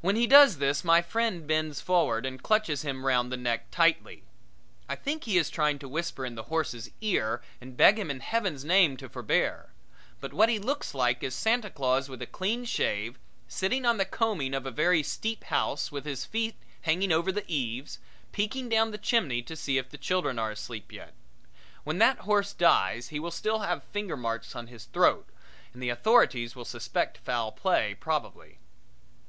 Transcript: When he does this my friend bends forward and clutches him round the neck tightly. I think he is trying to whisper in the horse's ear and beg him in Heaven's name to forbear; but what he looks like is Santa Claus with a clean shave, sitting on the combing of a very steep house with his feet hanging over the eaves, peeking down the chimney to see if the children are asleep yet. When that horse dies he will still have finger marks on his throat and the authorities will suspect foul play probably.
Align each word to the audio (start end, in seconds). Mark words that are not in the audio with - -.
When 0.00 0.16
he 0.16 0.26
does 0.26 0.58
this 0.58 0.82
my 0.82 1.00
friend 1.02 1.46
bends 1.46 1.80
forward 1.80 2.26
and 2.26 2.42
clutches 2.42 2.82
him 2.82 3.06
round 3.06 3.30
the 3.30 3.36
neck 3.36 3.70
tightly. 3.70 4.24
I 4.88 4.96
think 4.96 5.22
he 5.22 5.38
is 5.38 5.50
trying 5.50 5.78
to 5.78 5.88
whisper 5.88 6.26
in 6.26 6.34
the 6.34 6.42
horse's 6.50 6.90
ear 7.00 7.40
and 7.60 7.76
beg 7.76 7.96
him 7.96 8.10
in 8.10 8.18
Heaven's 8.18 8.64
name 8.64 8.96
to 8.96 9.08
forbear; 9.08 9.72
but 10.20 10.32
what 10.32 10.48
he 10.48 10.58
looks 10.58 10.94
like 10.96 11.22
is 11.22 11.32
Santa 11.36 11.70
Claus 11.70 12.08
with 12.08 12.20
a 12.20 12.26
clean 12.26 12.64
shave, 12.64 13.20
sitting 13.46 13.86
on 13.86 13.98
the 13.98 14.04
combing 14.04 14.52
of 14.52 14.66
a 14.66 14.72
very 14.72 15.00
steep 15.00 15.44
house 15.44 15.92
with 15.92 16.06
his 16.06 16.24
feet 16.24 16.56
hanging 16.80 17.12
over 17.12 17.30
the 17.30 17.44
eaves, 17.48 18.00
peeking 18.32 18.68
down 18.68 18.90
the 18.90 18.98
chimney 18.98 19.42
to 19.42 19.54
see 19.54 19.78
if 19.78 19.90
the 19.90 19.96
children 19.96 20.40
are 20.40 20.50
asleep 20.50 20.90
yet. 20.90 21.14
When 21.84 21.98
that 21.98 22.18
horse 22.26 22.52
dies 22.52 23.10
he 23.10 23.20
will 23.20 23.30
still 23.30 23.60
have 23.60 23.84
finger 23.92 24.16
marks 24.16 24.56
on 24.56 24.66
his 24.66 24.86
throat 24.86 25.28
and 25.72 25.80
the 25.80 25.88
authorities 25.88 26.56
will 26.56 26.64
suspect 26.64 27.16
foul 27.18 27.52
play 27.52 27.94
probably. 27.94 28.58